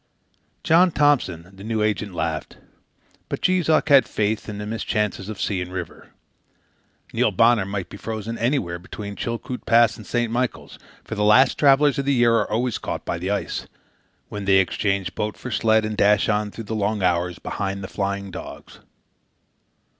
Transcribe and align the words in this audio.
John 0.63 0.89
Thompson, 0.91 1.47
the 1.55 1.63
new 1.63 1.83
agent, 1.83 2.15
laughed; 2.15 2.57
but 3.29 3.39
Jees 3.39 3.69
Uck 3.69 3.89
had 3.89 4.07
faith 4.07 4.49
in 4.49 4.57
the 4.57 4.65
mischances 4.65 5.29
of 5.29 5.39
sea 5.39 5.61
and 5.61 5.71
river. 5.71 6.09
Neil 7.13 7.29
Bonner 7.29 7.67
might 7.67 7.87
be 7.87 7.97
frozen 7.97 8.35
in 8.35 8.43
anywhere 8.43 8.79
between 8.79 9.15
Chilkoot 9.15 9.63
Pass 9.67 9.97
and 9.97 10.07
St. 10.07 10.31
Michael's, 10.31 10.79
for 11.03 11.13
the 11.13 11.23
last 11.23 11.59
travellers 11.59 11.99
of 11.99 12.05
the 12.05 12.15
year 12.15 12.33
are 12.33 12.51
always 12.51 12.79
caught 12.79 13.05
by 13.05 13.19
the 13.19 13.29
ice, 13.29 13.67
when 14.27 14.45
they 14.45 14.57
exchange 14.57 15.13
boat 15.13 15.37
for 15.37 15.51
sled 15.51 15.85
and 15.85 15.97
dash 15.97 16.27
on 16.27 16.49
through 16.49 16.63
the 16.63 16.73
long 16.73 17.03
hours 17.03 17.37
behind 17.37 17.83
the 17.83 17.87
flying 17.87 18.31
dogs. 18.31 18.79